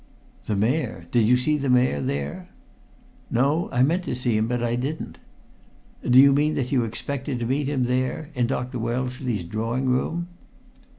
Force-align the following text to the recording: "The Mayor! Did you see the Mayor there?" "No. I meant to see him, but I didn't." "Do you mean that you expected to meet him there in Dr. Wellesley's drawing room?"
"The 0.47 0.55
Mayor! 0.55 1.05
Did 1.11 1.27
you 1.27 1.37
see 1.37 1.59
the 1.59 1.69
Mayor 1.69 2.01
there?" 2.01 2.49
"No. 3.29 3.69
I 3.71 3.83
meant 3.83 4.03
to 4.05 4.15
see 4.15 4.35
him, 4.35 4.47
but 4.47 4.63
I 4.63 4.75
didn't." 4.75 5.19
"Do 6.03 6.17
you 6.17 6.33
mean 6.33 6.55
that 6.55 6.71
you 6.71 6.85
expected 6.85 7.39
to 7.39 7.45
meet 7.45 7.69
him 7.69 7.83
there 7.83 8.31
in 8.33 8.47
Dr. 8.47 8.79
Wellesley's 8.79 9.43
drawing 9.43 9.85
room?" 9.87 10.27